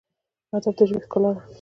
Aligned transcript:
ادب 0.55 0.73
د 0.77 0.81
ژبې 0.89 0.99
ښکلا 1.05 1.29
ده 1.35 1.41